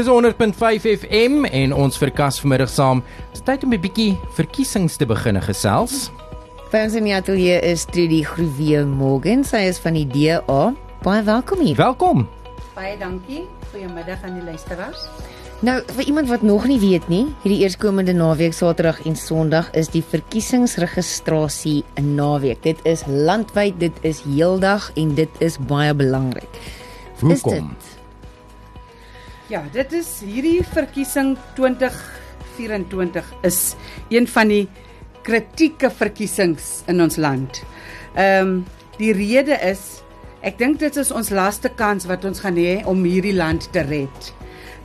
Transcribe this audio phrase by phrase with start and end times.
[0.00, 3.02] Dis 100.5 FM en ons verkas vanmiddag saam.
[3.34, 6.08] Dis tyd om 'n bietjie verkiesings te begin gesels.
[6.72, 9.44] By ons in die ateljee is Trudy Groewe Morgan.
[9.44, 10.72] Sy is van die DA.
[11.02, 11.76] Baie welkom hier.
[11.76, 12.28] Welkom.
[12.74, 13.44] Baie dankie.
[13.72, 15.04] Goeiemiddag aan die luisteraars.
[15.60, 19.88] Nou, vir iemand wat nog nie weet nie, hierdie eerskomende naweek Saterdag en Sondag is
[19.88, 22.62] die verkiesingsregistrasie 'n naweek.
[22.62, 26.48] Dit is landwyd, dit is heeldag en dit is baie belangrik.
[27.16, 27.76] Is Hoekom?
[27.76, 27.99] dit?
[29.50, 33.56] Ja, dit is hierdie verkiesing 2024 is
[34.14, 34.68] een van die
[35.26, 37.58] kritieke verkiesings in ons land.
[38.14, 38.52] Ehm um,
[39.00, 40.04] die rede is
[40.46, 43.82] ek dink dit is ons laaste kans wat ons gaan hê om hierdie land te
[43.88, 44.30] red.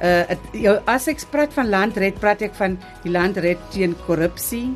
[0.02, 3.62] Uh het, jou, as ek praat van land red, praat ek van die land red
[3.76, 4.72] teen korrupsie,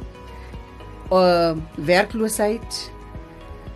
[1.09, 1.55] uh
[1.89, 2.83] werkloosheid,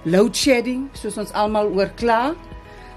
[0.05, 2.36] load shedding, soos ons almal oor kla.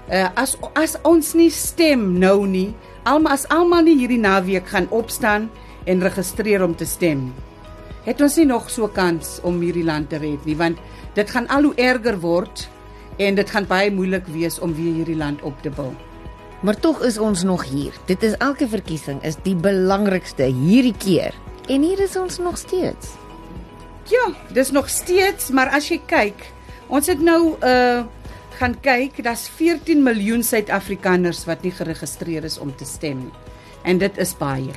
[0.05, 2.75] Uh as as ons nie stem nou nie,
[3.07, 5.49] almal as almal nie hierdie naweek gaan opstaan
[5.87, 7.29] en registreer om te stem.
[8.07, 10.79] Het ons nie nog so kans om hierdie land te red nie, want
[11.15, 12.67] dit gaan al hoe erger word
[13.17, 15.91] en dit gaan baie moeilik wees om weer hierdie land op te bou.
[16.65, 17.93] Maar tog is ons nog hier.
[18.09, 21.35] Dit is elke verkiesing is die belangrikste hierdie keer.
[21.67, 23.13] En hier is ons nog steeds.
[24.07, 26.47] Ja, dis nog steeds, maar as jy kyk,
[26.87, 28.05] ons het nou uh
[28.57, 33.35] gaan kyk, daar's 14 miljoen Suid-Afrikaners wat nie geregistreer is om te stem nie.
[33.87, 34.73] En dit is baie.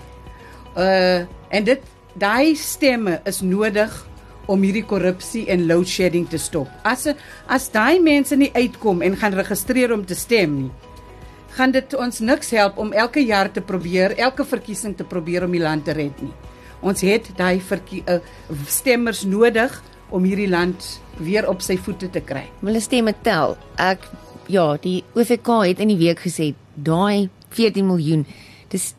[0.76, 1.82] Uh en dit
[2.14, 3.90] daai stemme is nodig
[4.46, 6.68] om hierdie korrupsie en load shedding te stop.
[6.86, 7.08] As
[7.50, 10.70] as daai mense nie uitkom en gaan registreer om te stem nie,
[11.56, 15.58] gaan dit ons niks help om elke jaar te probeer, elke verkiesing te probeer om
[15.58, 16.32] die land te red nie.
[16.80, 18.20] Ons het daai uh,
[18.66, 19.74] stemmers nodig
[20.10, 22.46] om hierdie land weer op sy voete te kry.
[22.60, 23.56] Hulle stemme tel.
[23.80, 24.06] Ek
[24.50, 28.24] ja, die OVK het in die week gesê daai 14 miljoen
[28.70, 28.92] dis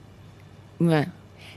[0.77, 1.05] nee,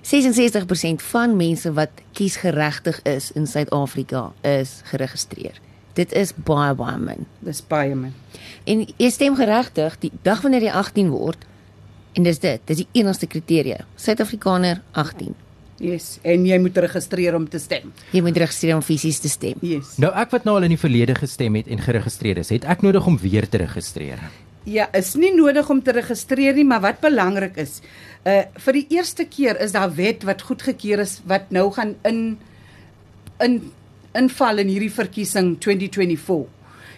[0.05, 5.57] 66% van mense wat kiesgeregtig is in Suid-Afrika is geregistreer.
[5.95, 7.25] Dit is baie baie min.
[7.41, 8.13] Dis baie min.
[8.69, 11.47] En jy stem geregtig die dag wanneer jy 18 word.
[12.15, 13.87] En dis dit, dis die enigste kriteria.
[13.97, 15.35] Suid-Afrikaner 18.
[15.83, 17.91] Yes, en jy moet registreer om te stem.
[18.15, 19.59] Jy moet registreer om fisies te stem.
[19.65, 19.97] Yes.
[20.03, 22.85] Nou ek wat nou al in die verlede gestem het en geregistreer is, het ek
[22.87, 24.23] nodig om weer te registreer.
[24.71, 27.81] Ja, is nie nodig om te registreer nie, maar wat belangrik is,
[28.25, 32.39] uh vir die eerste keer is daar wet wat goedgekeur is wat nou gaan in
[33.43, 33.59] in
[34.15, 36.47] inval in hierdie verkiesing 2024.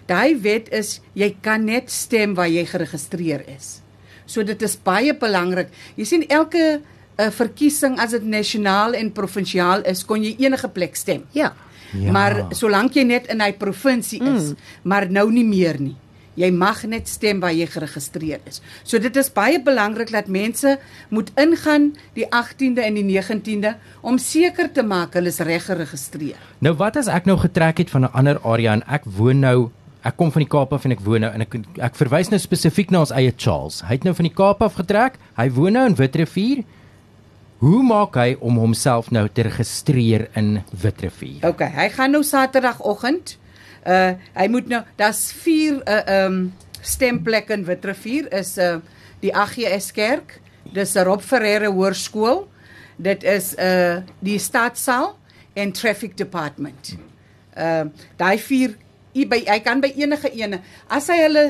[0.06, 3.80] Daai wet is jy kan net stem waar jy geregistreer is.
[4.26, 5.72] So dit is baie belangrik.
[5.96, 6.82] Jy sien elke
[7.18, 11.24] 'n verkiesing as dit nasionaal en provinsiaal is, kon jy enige plek stem.
[11.32, 11.54] Ja.
[11.92, 12.12] Ja.
[12.12, 14.56] Maar solank jy net in hy provinsie is, mm.
[14.82, 15.96] maar nou nie meer nie.
[16.36, 18.60] Jy mag net stem waar jy geregistreer is.
[18.84, 20.74] So dit is baie belangrik dat mense
[21.08, 23.72] moet ingaan die 18de en die 19de
[24.04, 26.36] om seker te maak hulle is reg geregistreer.
[26.60, 29.70] Nou wat as ek nou getrek het van 'n ander area en ek woon nou
[30.04, 32.38] ek kom van die Kaap af en ek woon nou en ek ek verwys nou
[32.38, 33.80] spesifiek na ons eie Charles.
[33.80, 35.18] Hy het nou van die Kaap af getrek.
[35.36, 36.64] Hy woon nou in Witrifuur.
[37.56, 41.40] Hoe maak hy om homself nou te registreer in Witrifuur?
[41.48, 43.36] OK, hy gaan nou Saterdagoggend.
[43.86, 46.40] Uh hy moet nou daar's 4 uh um
[46.84, 48.76] stemplekke in Witrifuur is uh
[49.22, 50.40] die AGS kerk,
[50.74, 52.44] dis Rob Ferreira Hoërskool.
[53.00, 55.14] Dit is uh die stadsaal
[55.56, 56.96] en traffic department.
[57.56, 57.88] Uh
[58.20, 58.76] daai 4
[59.24, 60.60] by hy kan by enige ene
[60.92, 61.46] as hy hulle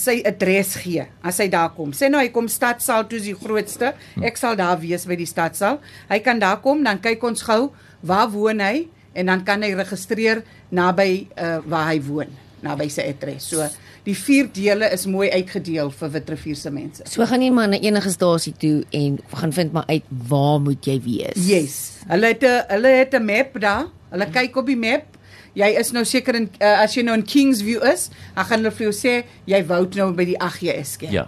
[0.00, 1.92] sy adres gee as hy daar kom.
[1.96, 3.92] Sê nou hy kom stadsaal toe is die grootste.
[4.24, 5.80] Ek sal daar wees by die stadsaal.
[6.10, 7.70] Hy kan daar kom, dan kyk ons gou
[8.06, 12.30] waar woon hy en dan kan hy registreer naby uh, waar hy woon,
[12.64, 13.48] naby sy adres.
[13.50, 13.66] So
[14.06, 17.06] die vier dele is mooi uitgedeel vir Witrifuur se mense.
[17.10, 20.86] So gaan jy maar na enige stasie toe en gaan vind maar uit waar moet
[20.86, 21.46] jy wees.
[21.46, 21.78] Yes.
[22.08, 23.86] Hulle het 'n hulle het 'n map daar.
[24.10, 25.09] Hulle kyk op die map.
[25.58, 28.74] Jy is nou seker in uh, as jy nou in Kingsview is, dan gaan hulle
[28.76, 29.14] vir jou sê
[29.50, 31.14] jy wou nou by die AGS kerk.
[31.14, 31.26] Ja.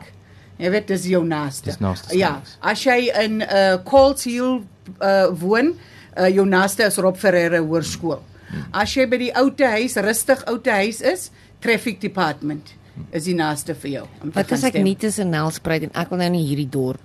[0.63, 1.71] Jy weet dis jou naaste.
[1.73, 4.61] Dis naaste Ja, as jy in uh Coles Hill
[5.01, 5.75] uh woon,
[6.19, 8.21] uh jou naaste is Rob Ferreira Hoërskool.
[8.77, 11.31] As jy by die ou te huis, rustig ou te huis is,
[11.65, 12.75] traffic department
[13.17, 14.07] is die naaste vir jou.
[14.35, 17.01] Wat as ek nie tussen Nelspruit en ek wil nou nie hierdie dorp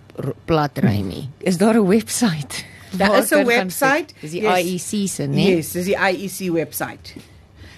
[0.50, 1.30] plat ry nie.
[1.40, 2.66] Is daar 'n webwerf?
[2.98, 4.06] Daar is 'n webwerf.
[4.22, 4.92] Dis die Yes.
[4.92, 5.36] IEC se, né?
[5.56, 7.00] Yes, dis die IEC webwerf.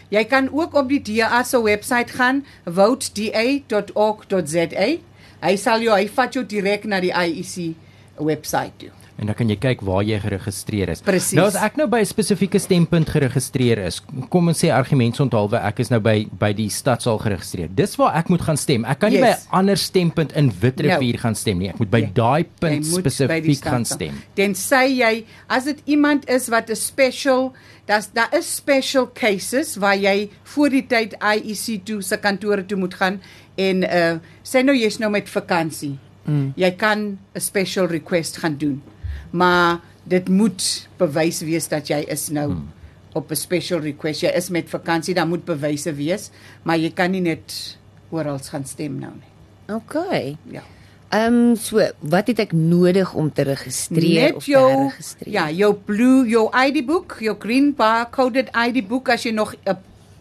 [0.10, 4.98] Jy kan ook op die DA se webwerf gaan, voteda.org.za.
[5.42, 7.76] Hy sal jou hy vat jou direk na die IEC
[8.20, 8.90] webwerf toe.
[9.20, 11.02] En dan kan jy kyk waar jy geregistreer is.
[11.04, 11.36] Presies.
[11.36, 15.80] Nou as ek nou by 'n spesifieke stempunt geregistreer is, kom ons sê argumentsonthaalwe ek
[15.80, 17.68] is nou by by die stadsaal geregistreer.
[17.76, 18.86] Dis waar ek moet gaan stem.
[18.86, 19.44] Ek kan nie Yes.
[19.44, 21.20] by 'n ander stempunt in Witrifuur No.
[21.20, 21.70] gaan stem nie.
[21.70, 22.12] Ek moet by Nee.
[22.14, 24.14] daai punt spesifiek gaan stem.
[24.36, 27.54] Tensy jy as dit iemand is wat 'n special
[27.90, 32.78] Das daar is special cases waar jy voor die tyd IEC toe se kantore toe
[32.78, 33.20] moet gaan
[33.58, 35.98] en uh sê nou jy's nou met vakansie.
[36.28, 36.54] Mm.
[36.56, 38.82] Jy kan 'n special request gaan doen.
[39.30, 42.68] Maar dit moet bewys wees dat jy is nou mm.
[43.14, 44.22] op 'n special request.
[44.22, 46.30] Jy is met vakansie, dan moet bewyse wees,
[46.64, 47.78] maar jy kan nie net
[48.10, 49.76] oral gaan stem nou nie.
[49.76, 50.38] Okay.
[50.50, 50.64] Ja.
[51.10, 55.34] Ehm um, so, wat het ek nodig om te registreer of Net jou te registreer?
[55.34, 59.78] ja, jou blue, jou ID boek, jou green barcoded ID boek as jy nog 'n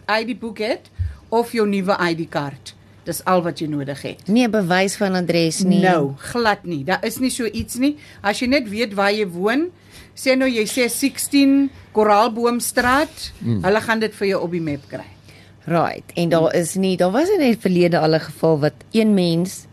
[0.08, 0.88] ID boek het
[1.28, 2.74] of jou nuwe ID kaart.
[3.08, 4.26] Dis al wat jy nodig het.
[4.28, 5.80] Nie 'n bewys van adres nie.
[5.80, 6.84] Nou, glad nie.
[6.84, 7.96] Daar is nie so iets nie.
[8.20, 9.70] As jy net weet waar jy woon,
[10.14, 13.62] sê nou jy sê 16 Koraalboomstraat, mm.
[13.64, 15.06] hulle gaan dit vir jou op die map kry.
[15.64, 16.12] Right.
[16.14, 19.66] En daar is nie, daar was in die verlede al 'n geval wat een mens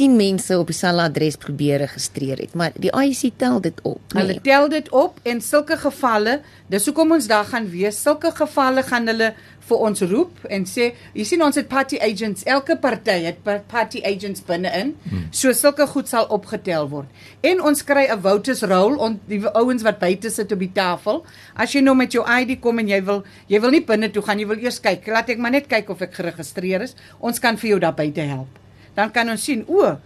[0.00, 4.00] 10 mense op dieselfde adres probeer registreer het, maar die IEC tel dit op.
[4.14, 4.22] Nee.
[4.22, 6.38] Hulle tel dit op en sulke gevalle,
[6.72, 7.98] dis hoekom ons daar gaan wees.
[8.00, 9.34] Sulke gevalle gaan hulle
[9.70, 13.58] vir ons roep en sê, jy sien ons het party agents, elke party het pa-
[13.70, 14.94] party agents binne-in.
[15.10, 15.26] Hmm.
[15.36, 17.10] So sulke goed sal opgetel word.
[17.46, 21.24] En ons kry 'n voters roll on die ouens wat buite sit op die tafel.
[21.56, 24.22] As jy nou met jou ID kom en jy wil jy wil nie binne toe
[24.22, 25.06] gaan, jy wil eers kyk.
[25.06, 26.94] Laat ek maar net kyk of ek geregistreer is.
[27.20, 28.59] Ons kan vir jou daar buite help.
[28.94, 29.98] Dan kan ons sien, o, 'n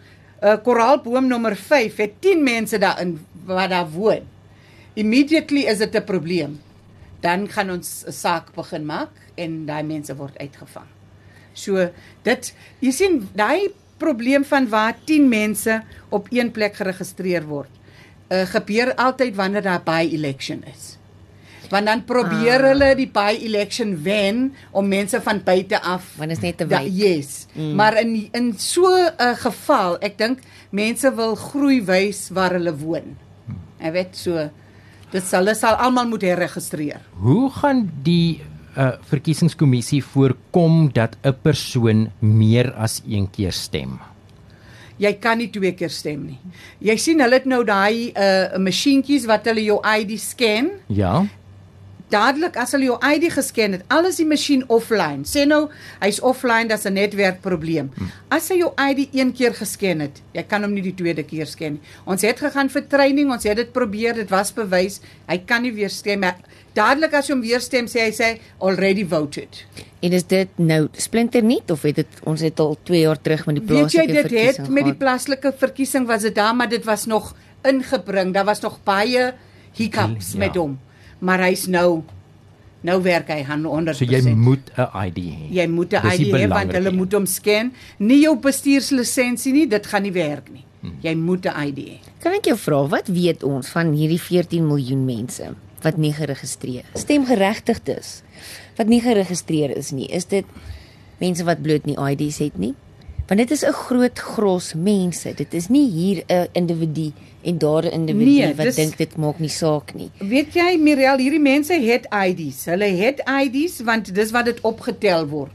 [0.44, 4.26] uh, koraalboom nommer 5 het 10 mense daarin wat daar woon.
[4.94, 6.60] Immediately is dit 'n probleem.
[7.20, 10.86] Dan gaan ons 'n saak begin maak en daai mense word uitgevang.
[11.52, 11.90] So
[12.22, 17.70] dit jy sien daai probleem van waar 10 mense op een plek geregistreer word.
[18.28, 20.96] Uh, gebeur altyd wanneer daar by election is.
[21.70, 22.68] Want dan probeer ah.
[22.72, 26.82] hulle die by election wen om mense van buite af Want is net te Ja,
[26.82, 26.92] wyd.
[26.96, 27.46] yes.
[27.52, 27.74] Mm.
[27.74, 28.86] Maar in in so
[29.18, 30.38] 'n geval, ek dink
[30.70, 33.16] mense wil groei wys waar hulle woon.
[33.78, 34.50] Ek weet so
[35.10, 37.00] dit sal hulle sal almal moet herregistreer.
[37.22, 38.40] Hoe gaan die
[38.76, 43.98] uh, verkiesingskommissie voorkom dat 'n persoon meer as een keer stem?
[44.96, 46.38] Jy kan nie twee keer stem nie.
[46.78, 50.70] Jy sien hulle het nou daai uh masjienkies wat hulle jou ID scan.
[50.86, 51.26] Ja.
[52.12, 55.24] Dadelik as hulle jou ID gesken het, alles die masjien offline.
[55.24, 55.68] Sê nou
[56.02, 57.90] hy's offline, dis 'n netwerkprobleem.
[58.30, 61.46] As hy jou ID een keer gesken het, jy kan hom nie die tweede keer
[61.46, 61.80] sken nie.
[62.04, 65.00] Ons het gegaan vir training, ons het dit probeer, dit was bewys.
[65.28, 66.32] Hy kan nie weer stem nie.
[66.74, 69.64] Dadelik as jy hom weer stem, sê hy sê already voted.
[70.02, 73.46] En is dit nou splinter nuut of het dit ons het al 2 jaar terug
[73.46, 76.54] met die Weet jy plaaslike dit het verkiesing met die plaaslike verkiesing was dit daar
[76.54, 77.34] maar dit was nog
[77.64, 78.34] ingebring.
[78.34, 79.32] Daar was nog baie
[79.72, 80.38] hiccups Ja.
[80.38, 80.38] ja.
[80.38, 80.78] met hom.
[81.24, 82.02] Maar hy's nou
[82.84, 83.96] nou werk hy 100%.
[83.96, 85.46] So jy moet 'n ID hê.
[85.50, 87.72] jy moet 'n ID hê want hulle moet hom scan.
[87.98, 90.64] Nie jou bestuurslisensie nie, dit gaan nie werk nie.
[90.82, 90.98] Hmm.
[91.00, 91.98] Jy moet 'n ID hê.
[92.20, 96.84] Kan ek jou vra wat weet ons van hierdie 14 miljoen mense wat nie geregistreer,
[96.94, 98.22] stemgeregtigdes
[98.76, 100.06] wat nie geregistreer is nie?
[100.08, 100.44] Is dit
[101.20, 102.74] mense wat bloot nie ID's het nie?
[103.26, 105.34] Want dit is 'n groot gros mense.
[105.34, 107.12] Dit is nie hier 'n individu
[107.42, 110.10] en daar 'n individu Nee, wat dink dit maak nie saak nie.
[110.18, 112.64] Weet jy Mirel, hierdie mense het ID's.
[112.64, 115.52] Hulle het ID's want dis wat dit opgetel word.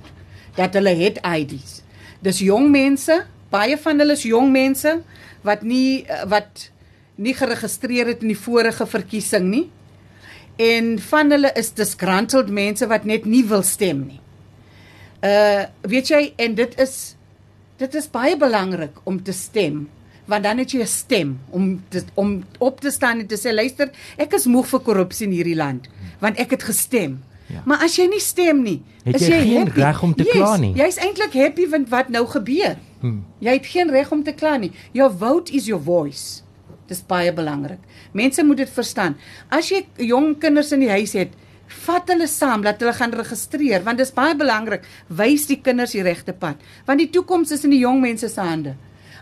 [0.55, 1.81] Dat hulle het ID's.
[2.19, 5.01] Dis jong mense, baie van hulle is jong mense
[5.41, 6.71] wat nie eh, wat
[7.15, 9.69] nie geregistreer het in die vorige verkiesing nie.
[10.55, 14.19] En van hulle is disgruntled mense wat net nie wil stem nie.
[15.23, 17.15] Uh weet jy en dit is
[17.79, 19.87] dit is baie belangrik om te stem
[20.29, 23.53] want dan het jy 'n stem om te, om op te staan en te sê
[23.53, 25.87] luister ek is moeg vir korrupsie in hierdie land
[26.19, 27.23] want ek het gestem.
[27.47, 27.61] Ja.
[27.65, 29.79] Maar as jy nie stem nie, Het is jy jy geen happy.
[29.79, 30.73] reg om te yes, kla nie.
[30.75, 32.75] Jy's eintlik happy want wat nou gebeur.
[32.99, 33.25] Hmm.
[33.39, 34.71] Jy het geen reg om te kla nie.
[34.91, 36.41] Your vote is your voice.
[36.87, 37.79] Dis baie belangrik.
[38.11, 39.15] Mense moet dit verstaan.
[39.49, 41.29] As jy jong kinders in die huis het,
[41.85, 44.85] vat hulle saam dat hulle gaan registreer want dis baie belangrik.
[45.07, 48.41] Wys die kinders die regte pad want die toekoms is in die jong mense se
[48.41, 48.75] hande.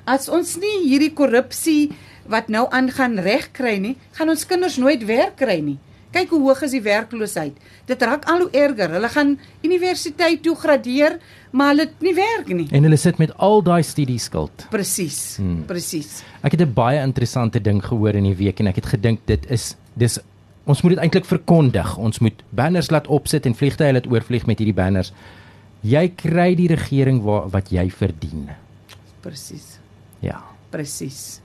[0.07, 1.91] As ons nie hierdie korrupsie
[2.31, 5.77] wat nou aangaan reg kry nie, gaan ons kinders nooit werk kry nie.
[6.15, 7.57] Kyk hoe hoog is die werkloosheid.
[7.89, 8.93] Dit raak al hoe erger.
[8.95, 9.33] Hulle gaan
[9.67, 11.17] universiteit toe gradeer,
[11.51, 12.67] maar hulle het nie werk nie.
[12.71, 14.65] En hulle sit met al daai studieskuld.
[14.71, 15.19] Presies.
[15.41, 15.65] Hmm.
[15.67, 16.21] Presies.
[16.41, 19.45] Ek het 'n baie interessante ding gehoor in die week en ek het gedink dit
[19.51, 20.19] is dis
[20.67, 21.95] ons moet dit eintlik verkondig.
[21.97, 25.13] Ons moet banners laat opsit en vliegtye laat oorvlieg met hierdie banners.
[25.87, 28.49] Jy kry die regering wa, wat jy verdien.
[29.23, 29.77] Presies.
[30.23, 30.41] Ja.
[30.73, 31.39] Presies.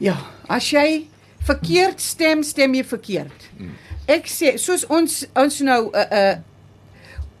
[0.00, 0.16] Ja,
[0.52, 1.06] as jy
[1.46, 3.48] verkeerd stem, stem jy verkeerd.
[4.10, 6.36] Ek sê soos ons ons nou 'n uh, 'n uh,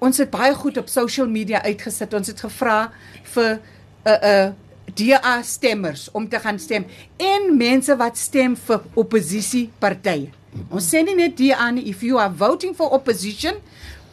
[0.00, 2.14] ons het baie goed op social media uitgesit.
[2.14, 2.92] Ons het gevra
[3.34, 3.60] vir 'n
[4.08, 4.52] uh, 'n uh,
[4.94, 10.30] DA stemmers om te gaan stem en mense wat stem vir oppositiepartye.
[10.70, 13.58] Ons sê nie net DA nie, if you are voting for opposition,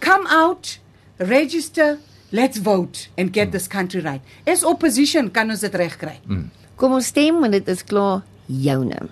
[0.03, 0.77] come out,
[1.17, 1.99] register,
[2.31, 4.21] let's vote and get this country right.
[4.45, 6.17] As opposition kan ons dit regkry.
[6.75, 9.09] Kom ons stem want dit is klaar joune.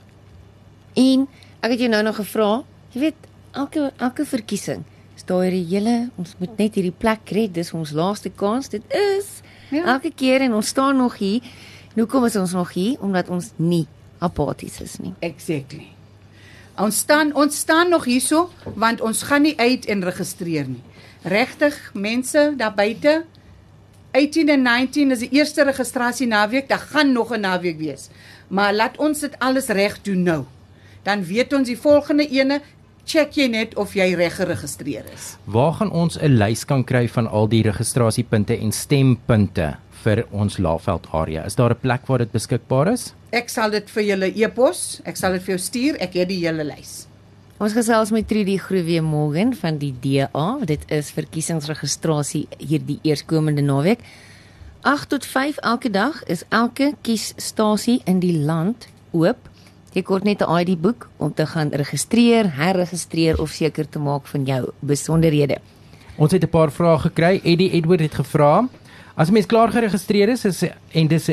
[0.97, 1.27] En
[1.61, 4.83] ek het jou nou nog gevra, jy weet, elke elke verkiesing
[5.15, 8.71] is daar hierdie hele ons moet net hierdie plek red, dis ons laaste kans.
[8.71, 9.40] Dit is
[9.71, 9.85] Ja.
[9.85, 11.41] elke keer en ons staan nog hier.
[11.95, 12.99] En hoekom is ons nog hier?
[12.99, 13.87] Omdat ons nie
[14.19, 15.13] apaties is nie.
[15.19, 15.87] Exactly.
[16.79, 20.83] Ons staan ons staan nog hierso want ons gaan nie uit en registreer nie.
[21.23, 23.23] Regtig mense daar buite
[24.11, 28.09] 18 en 19 is die eerste registrasie naweek, daar gaan nog 'n naweek wees.
[28.47, 30.43] Maar laat ons dit alles reg doen nou.
[31.03, 32.61] Dan weet ons die volgende ene
[33.11, 35.35] check jy net of jy reg geregistreer is.
[35.51, 40.57] Waar gaan ons 'n lys kan kry van al die registrasiepunte en stempunte vir ons
[40.57, 41.45] Laagveld area?
[41.45, 43.13] Is daar 'n plek waar dit beskikbaar is?
[43.31, 45.95] Ek sal dit vir julle e-pos, ek sal dit vir jou stuur.
[45.99, 47.07] Ek het die hele lys.
[47.59, 50.57] Ons gesels met Trudy Groewe Morgan van die DA.
[50.65, 53.99] Dit is verkiesingsregistrasie hierdie eerskomende naweek.
[54.81, 59.50] 8 tot 5 elke dag is elke kiesstasie in die land oop.
[59.91, 64.27] Jy kort net 'n ID boek om te gaan registreer, herregistreer of seker te maak
[64.27, 65.57] van jou besonderhede.
[66.15, 67.41] Ons het 'n paar vrae gekry.
[67.43, 68.67] Eddie Edward het gevra:
[69.15, 71.29] As 'n mens klaar geregistreer is, is en dis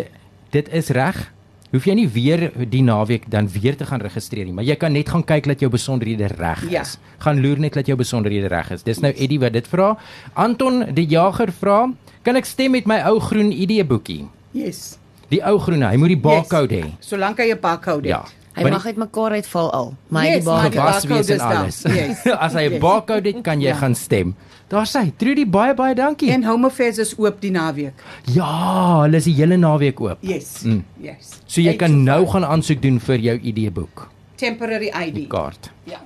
[0.50, 1.32] dit is reg,
[1.72, 4.92] hoef jy nie weer die naweek dan weer te gaan registreer nie, maar jy kan
[4.92, 6.70] net gaan kyk dat jou besonderhede reg is.
[6.70, 6.82] Ja.
[7.18, 8.82] Gaan loer net dat jou besonderhede reg is.
[8.82, 9.96] Dis nou Eddie wat dit vra.
[10.34, 14.28] Anton die Jager vra: Kan ek stem met my ou groen ID boekie?
[14.50, 14.98] Yes.
[15.28, 16.90] Die ou groen, hy moet die barcode hê.
[17.00, 18.24] Solank hy 'n barcode Ja.
[18.58, 21.26] Hy Maar mag uit mekaar uitval al, maar hy Yes, het die die gewas barcode
[21.26, 21.82] wees en alles.
[21.98, 22.26] Yes.
[22.34, 22.80] As hy 'n Yes.
[22.82, 23.74] barcode het, kan jy Ja.
[23.78, 24.34] gaan stem.
[24.68, 26.30] Daar sê, Trudy baie baie dankie.
[26.30, 27.94] En Home Affairs is oop die naweek.
[28.34, 30.18] Ja, hulle is die hele naweek oop.
[30.20, 30.62] Yes.
[30.64, 30.84] Mm.
[31.00, 31.40] Yes.
[31.46, 35.26] So jy Eight kan nou gaan aansoek doen vir jou ID boek temporary ID.
[35.28, 35.70] kaart.
[35.84, 35.98] Ja.